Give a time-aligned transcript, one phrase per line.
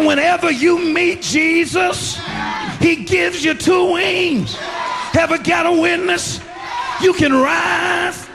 [0.00, 2.18] And whenever you meet Jesus,
[2.80, 4.56] he gives you two wings.
[5.12, 6.40] Ever got a witness?
[7.02, 8.26] You can rise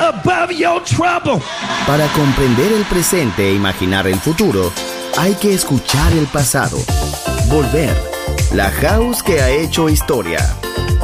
[0.00, 1.40] above your trouble.
[1.86, 4.72] Para comprender el presente e imaginar el futuro,
[5.16, 6.78] hay que escuchar el pasado.
[7.48, 7.96] Volver.
[8.52, 10.40] La house que ha hecho historia.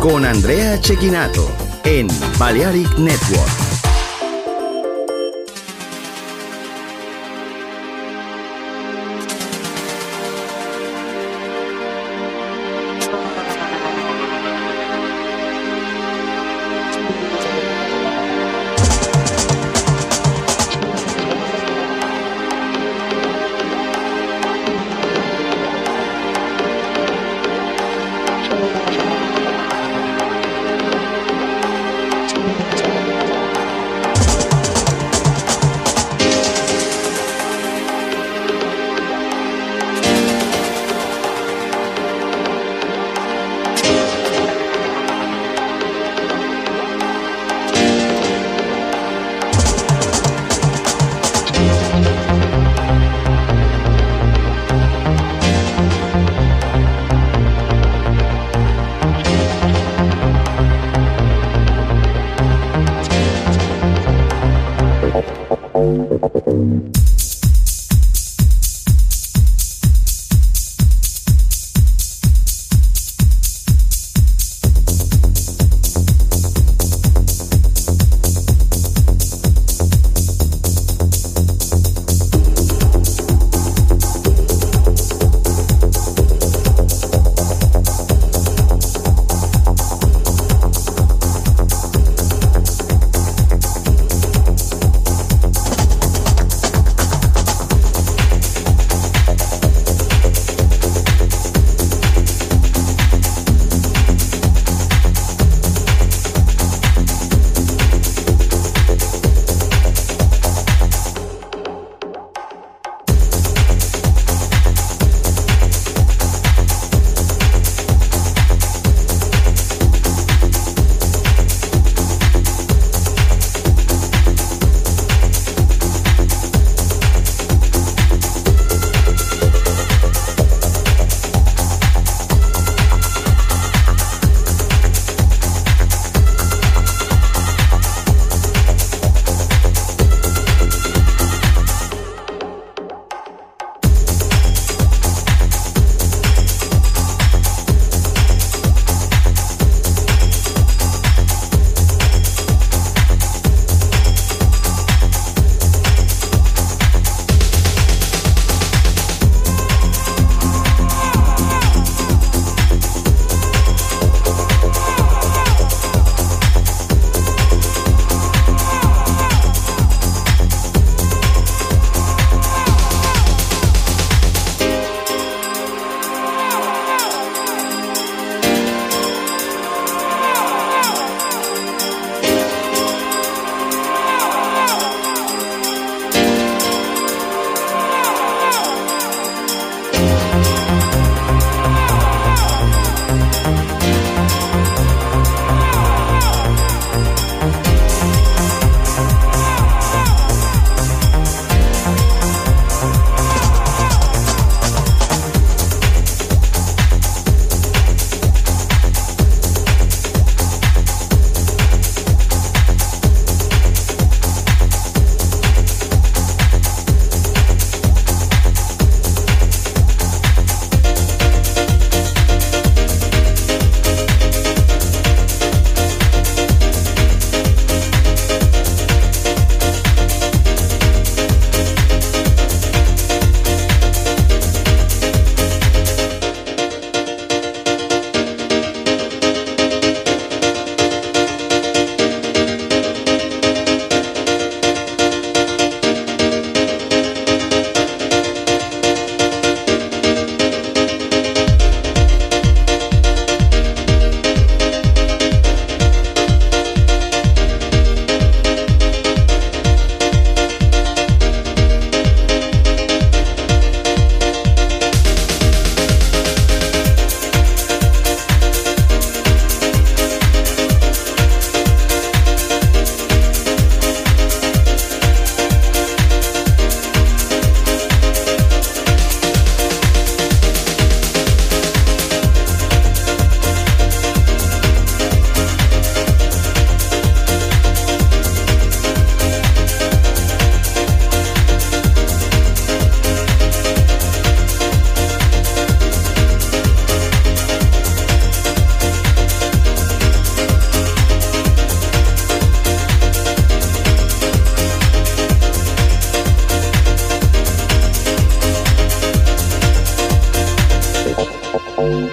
[0.00, 1.48] Con Andrea Chequinato
[1.84, 3.69] en Balearic Network.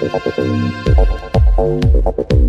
[0.08, 2.47] てたてたてたてたてたて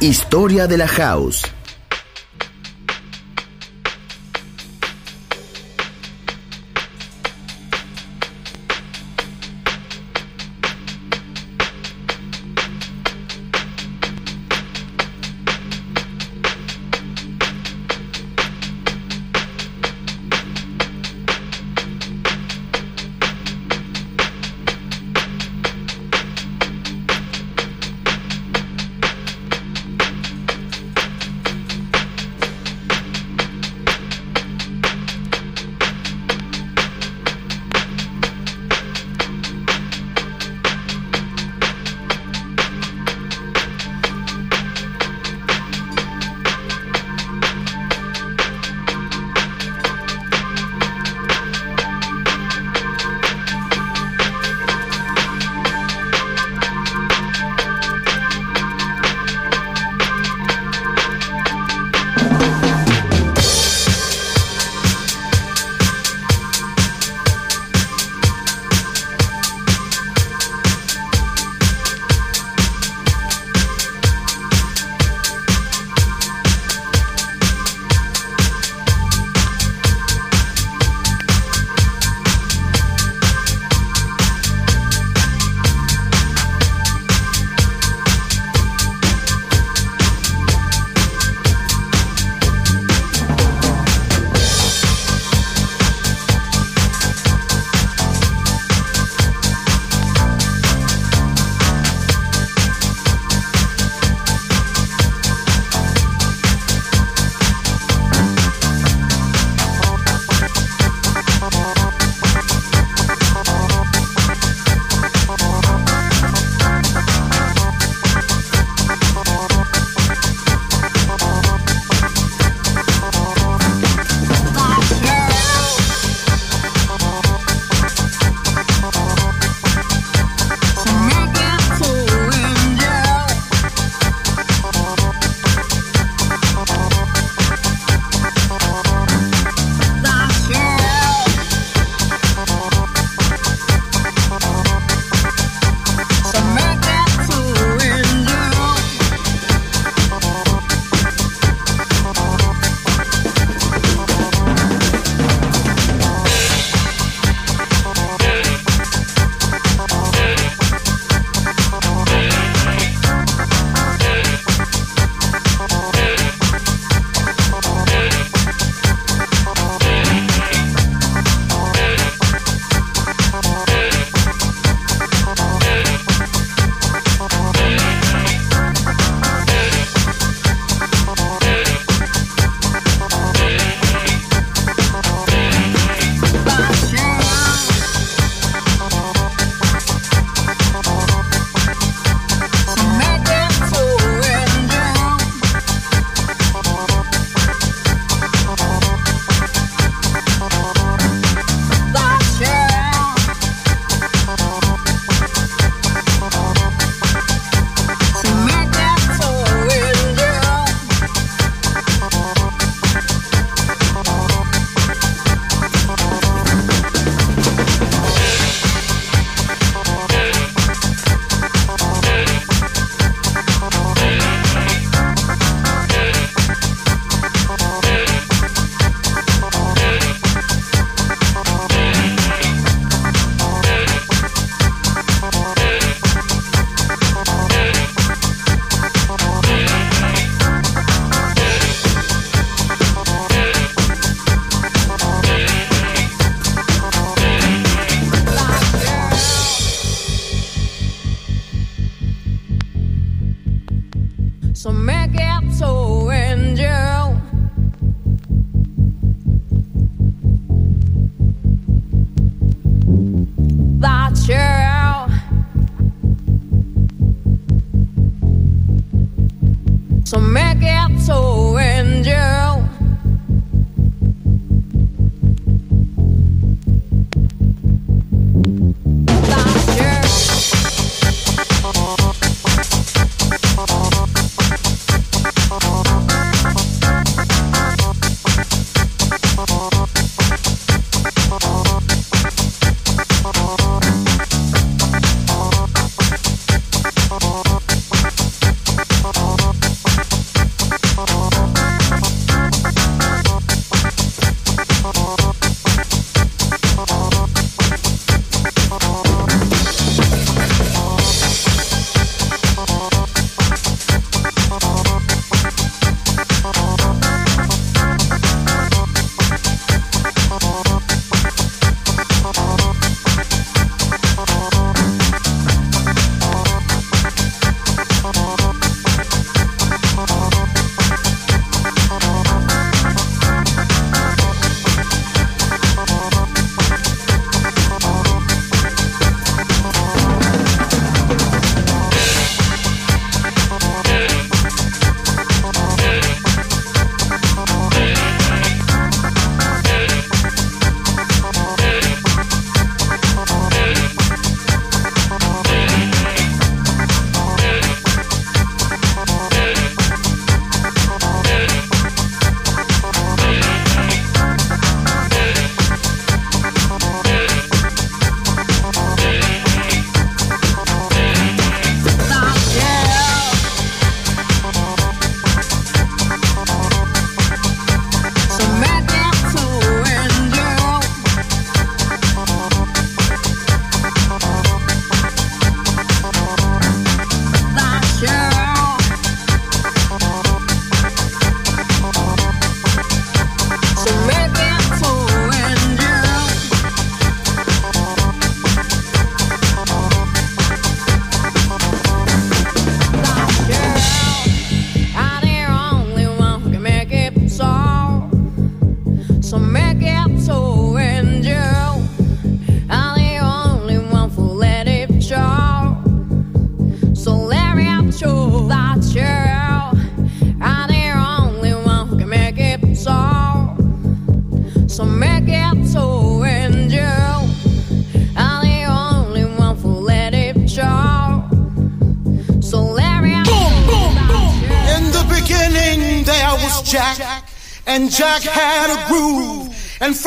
[0.00, 1.46] Historia de la house.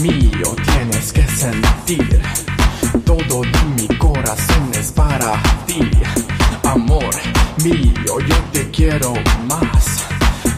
[0.00, 2.22] mío, tienes que sentir.
[3.04, 5.90] Todo de mi corazón es para ti.
[6.64, 7.14] Amor
[7.62, 9.14] mío, yo te quiero
[9.46, 10.04] más.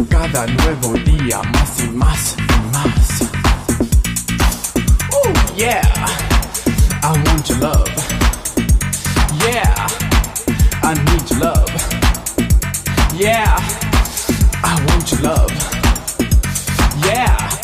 [0.08, 3.30] Cada nuevo día, más y más y más.
[5.12, 5.82] Oh yeah,
[7.02, 7.88] I want your love.
[9.44, 9.86] Yeah,
[10.82, 11.70] I need your love.
[13.18, 13.56] Yeah,
[14.62, 15.52] I want your love.
[17.04, 17.61] Yeah.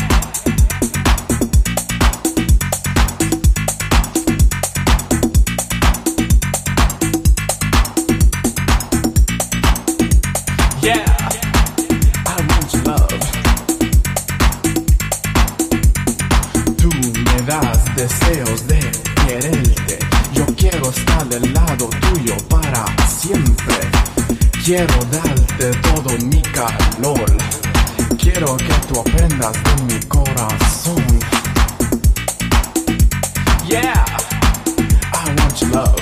[17.99, 18.79] Deseos de
[19.27, 19.99] quererte.
[20.33, 23.75] Yo quiero estar del lado tuyo para siempre.
[24.65, 27.27] Quiero darte todo mi calor.
[28.17, 31.05] Quiero que tú aprendas de mi corazón.
[33.69, 34.05] Yeah,
[35.13, 36.01] I want your love.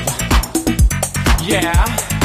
[1.48, 2.15] Yeah,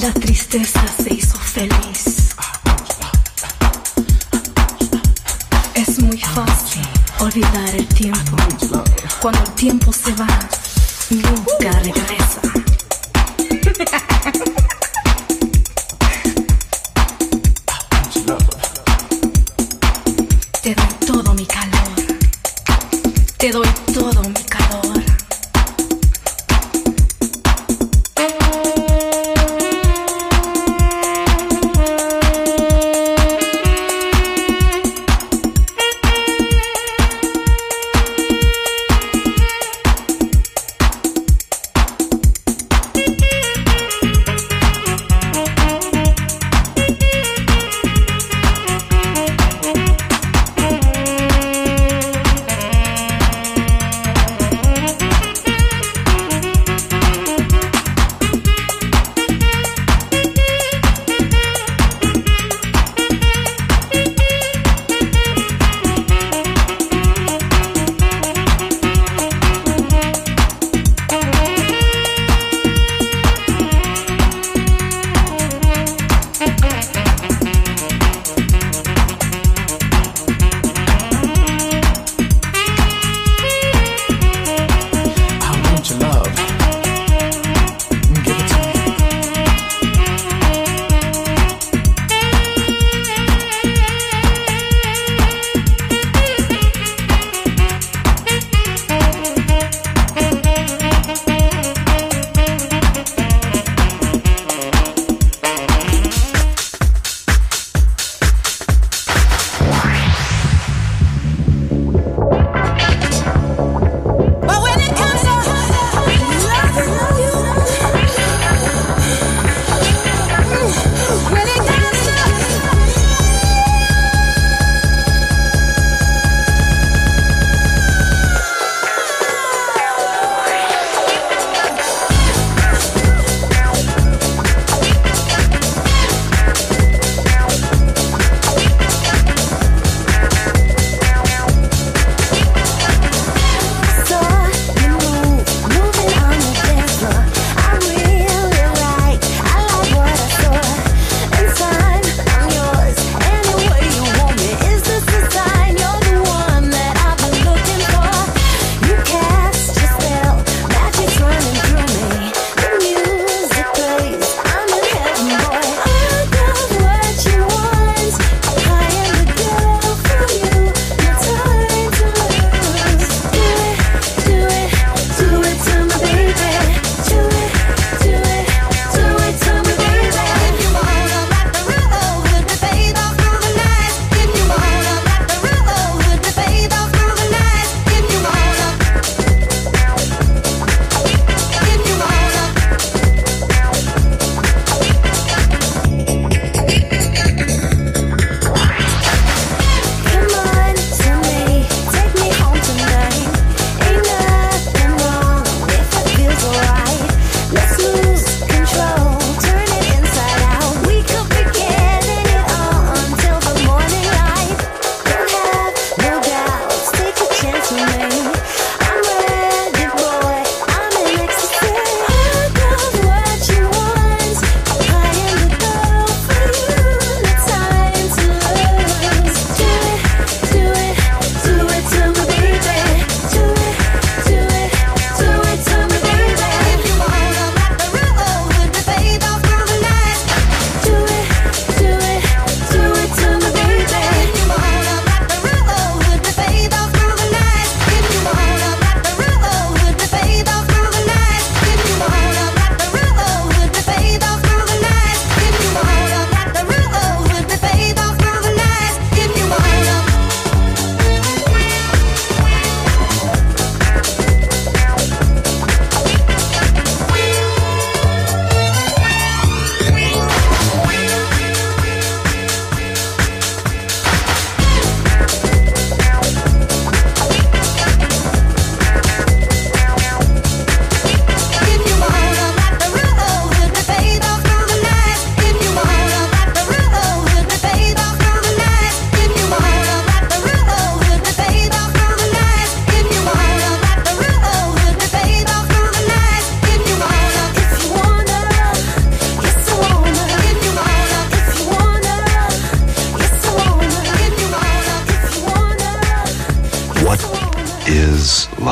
[0.00, 2.34] la tristeza se hizo feliz.
[5.74, 6.82] Es muy fácil
[7.18, 8.36] olvidar el tiempo.
[9.20, 10.26] Cuando el tiempo se va,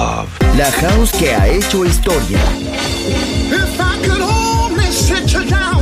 [0.08, 0.28] love.
[0.56, 2.38] La house que ha hecho historia.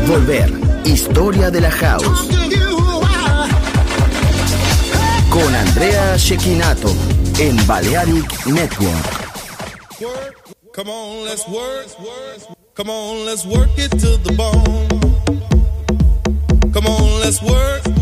[0.06, 0.50] Volver,
[0.84, 2.28] historia de la house.
[5.30, 6.94] Con Andrea Shekinato
[7.38, 9.06] en Balearic Network.
[10.74, 11.86] Come on, let's work.
[12.74, 14.88] Come on, let's work it to the bone.
[16.72, 17.95] Come on, let's work.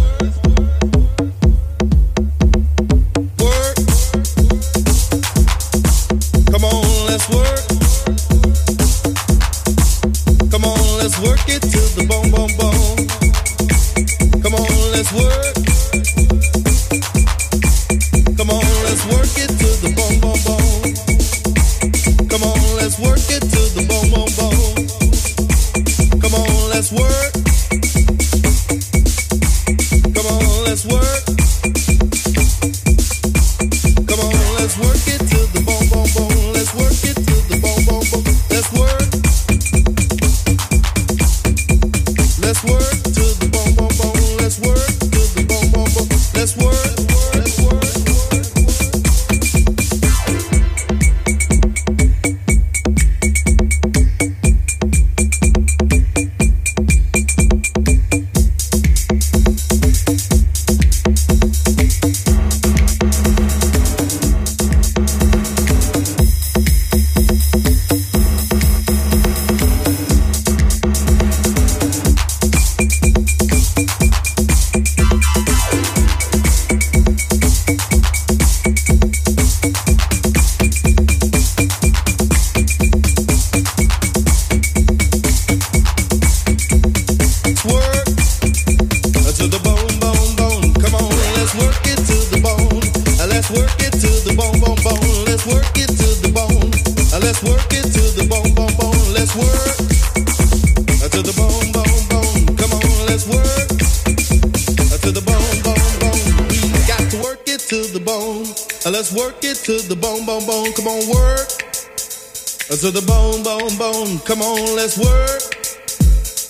[112.75, 115.41] To the bone, bone, bone, come on, let's work.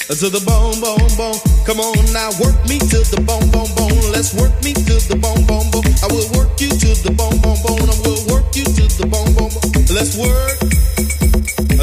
[0.08, 3.94] To the bone, bone, bone, come on now, work me to the bone, bone, bone.
[4.10, 5.86] Let's work me to the bone, bone, bone.
[6.02, 7.86] I will work you to the bone, bone, bone.
[7.86, 9.84] I will work you to the bone, bone, bone.
[9.94, 10.58] Let's work.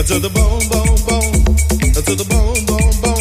[0.09, 1.45] To the bone, bone, bone.
[1.93, 3.20] To the bone, bone, bone.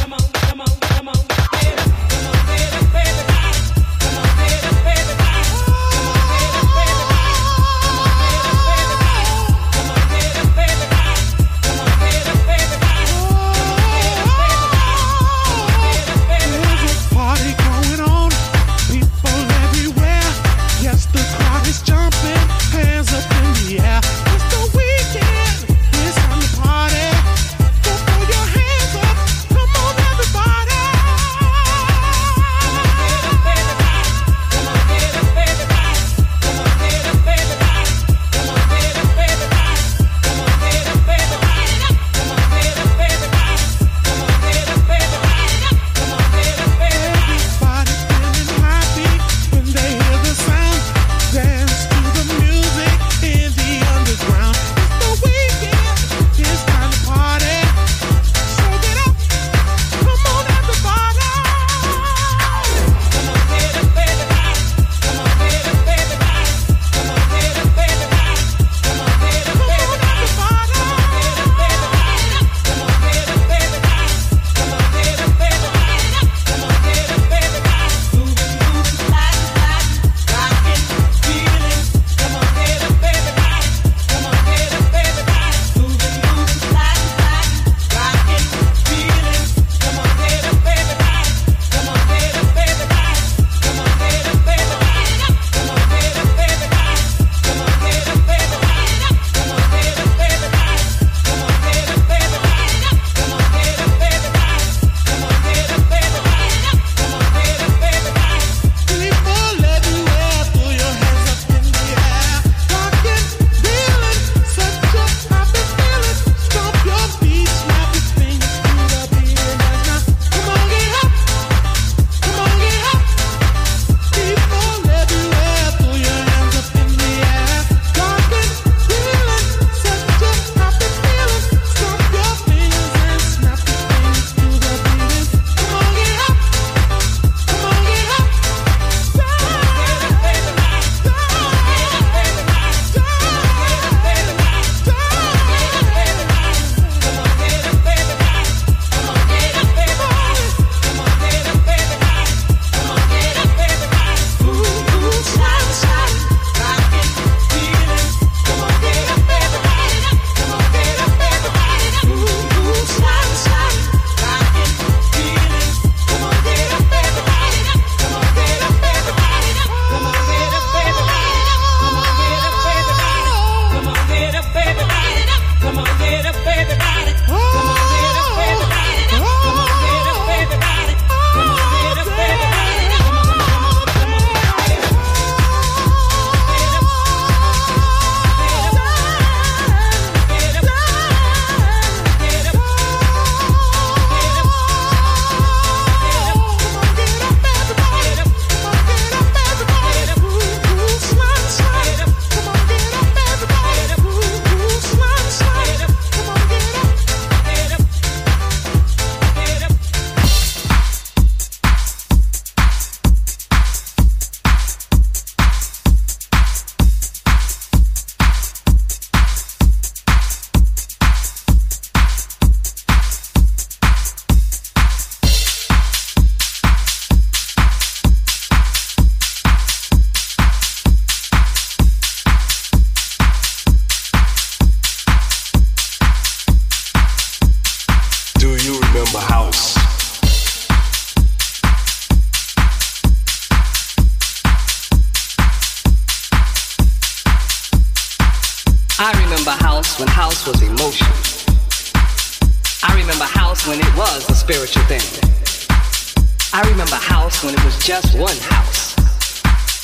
[257.83, 258.95] Just one house.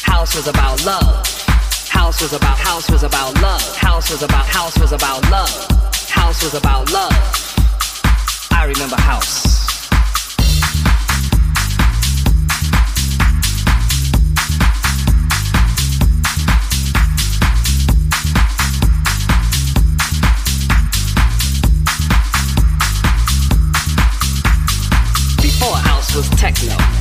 [0.03, 1.25] House was about love.
[1.89, 3.75] House was about house was about love.
[3.75, 5.49] House was about house was about love.
[6.07, 7.11] House was about love.
[8.51, 9.65] I remember house.
[25.41, 26.96] Before house was techno.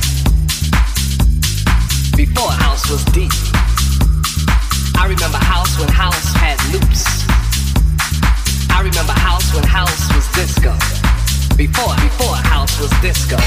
[2.17, 3.31] Before house was deep.
[4.97, 7.05] I remember house when house had loops.
[8.71, 10.73] I remember house when house was disco.
[11.55, 13.37] Before, before house was disco.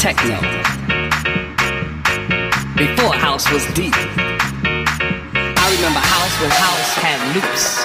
[0.00, 0.40] Techno.
[2.74, 3.92] Before house was deep.
[3.94, 7.84] I remember house when house had loops.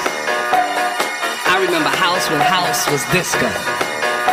[1.45, 3.47] I remember house when house was disco.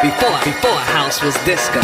[0.00, 1.80] Before, before house was disco.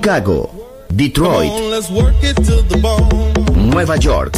[0.00, 0.48] Chicago,
[0.96, 2.80] Detroit, on, let's work it to the.
[3.54, 4.32] Nueva York.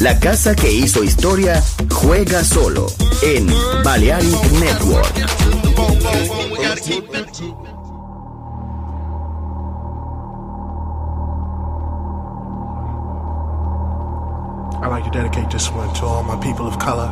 [0.00, 2.88] La casa que hizo historia juega solo
[3.22, 3.46] en
[3.84, 5.06] Balearic Network.
[14.82, 17.06] I'd like to dedicate this one to all my people of color,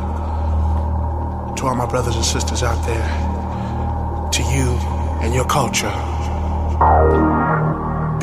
[1.55, 4.77] to all my brothers and sisters out there, to you
[5.23, 7.32] and your culture.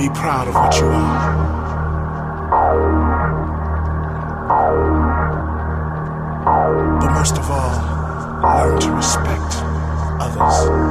[0.01, 1.35] Be proud of what you are.
[7.01, 7.77] But most of all,
[8.43, 9.63] learn to respect
[10.19, 10.91] others.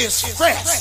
[0.00, 0.79] is fresh.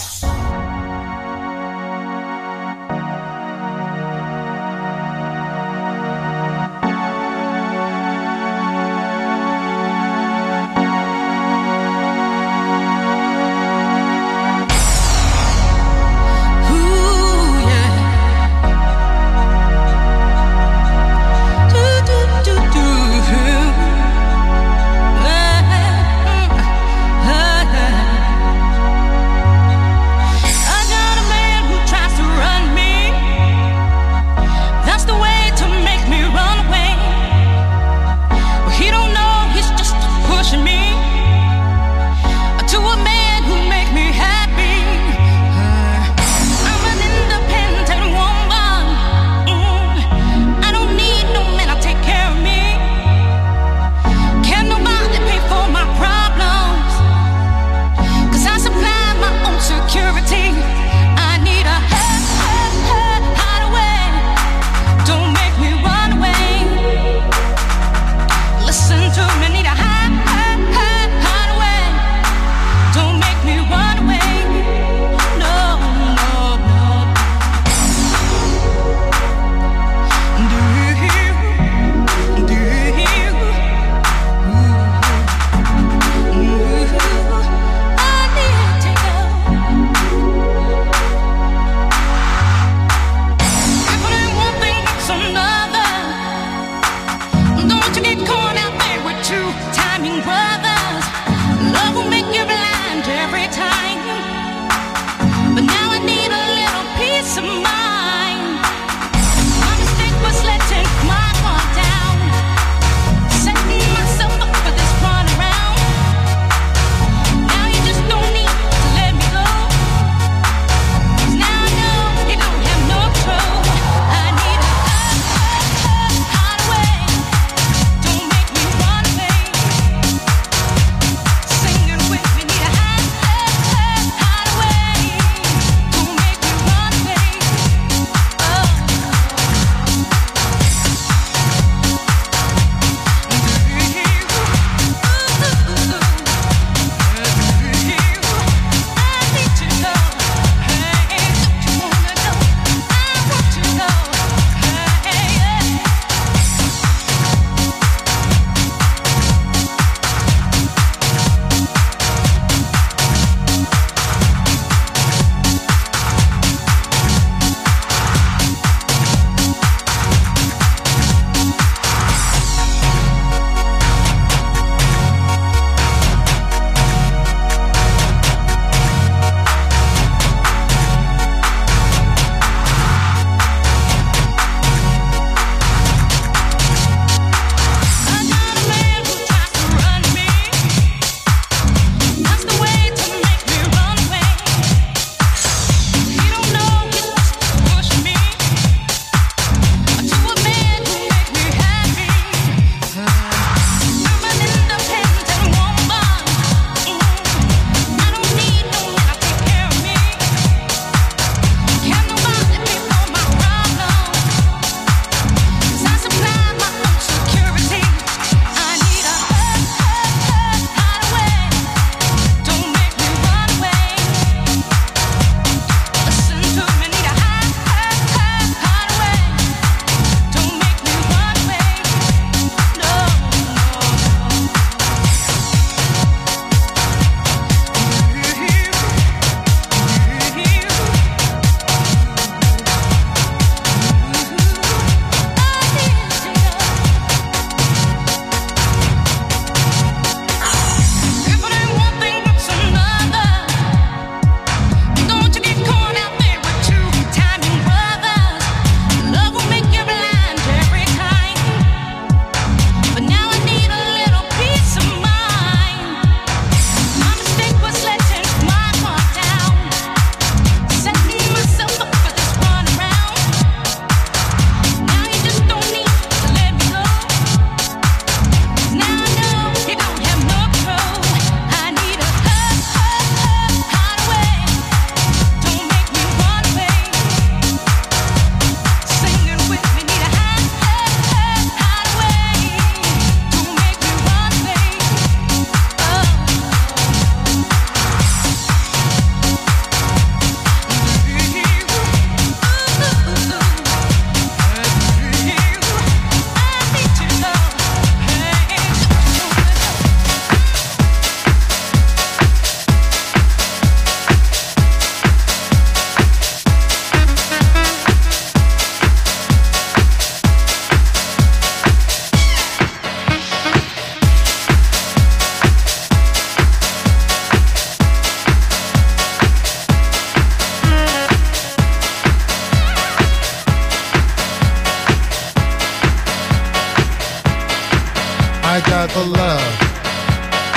[338.99, 339.47] for love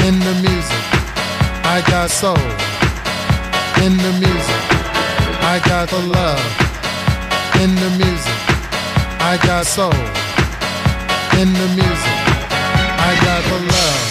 [0.07, 0.85] in the music.
[1.75, 2.47] I got soul
[3.85, 4.63] in the music.
[5.53, 6.45] I got the love
[7.63, 8.41] in the music.
[9.31, 10.03] I got soul
[11.41, 12.19] in the music.
[13.09, 14.03] I got the love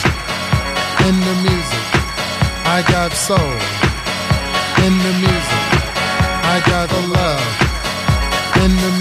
[1.07, 1.85] in the music.
[2.77, 3.53] I got soul
[4.85, 5.65] in the music.
[6.53, 7.45] I got the love
[8.63, 9.00] in the music.